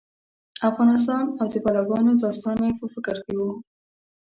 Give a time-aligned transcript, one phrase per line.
[0.69, 3.43] افغانستان او د بلاګانو داستان یې په فکر کې و.